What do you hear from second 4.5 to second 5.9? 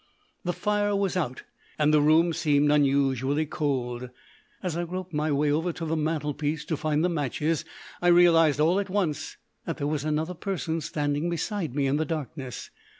As I groped my way over to